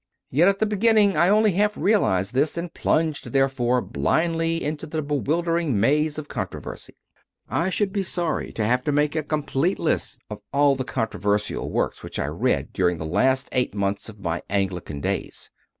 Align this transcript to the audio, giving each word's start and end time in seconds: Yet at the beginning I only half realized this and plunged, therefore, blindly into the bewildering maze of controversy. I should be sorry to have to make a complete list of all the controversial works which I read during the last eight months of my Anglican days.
Yet 0.31 0.47
at 0.47 0.57
the 0.57 0.65
beginning 0.65 1.15
I 1.15 1.29
only 1.29 1.51
half 1.51 1.77
realized 1.77 2.33
this 2.33 2.57
and 2.57 2.73
plunged, 2.73 3.33
therefore, 3.33 3.81
blindly 3.81 4.63
into 4.63 4.87
the 4.87 5.03
bewildering 5.03 5.79
maze 5.79 6.17
of 6.17 6.27
controversy. 6.27 6.95
I 7.47 7.69
should 7.69 7.93
be 7.93 8.01
sorry 8.01 8.51
to 8.53 8.65
have 8.65 8.83
to 8.85 8.91
make 8.91 9.15
a 9.15 9.21
complete 9.21 9.77
list 9.77 10.19
of 10.27 10.39
all 10.51 10.75
the 10.75 10.83
controversial 10.85 11.69
works 11.69 12.01
which 12.01 12.17
I 12.17 12.25
read 12.25 12.73
during 12.73 12.97
the 12.97 13.05
last 13.05 13.47
eight 13.51 13.75
months 13.75 14.09
of 14.09 14.19
my 14.19 14.41
Anglican 14.49 15.01
days. 15.01 15.51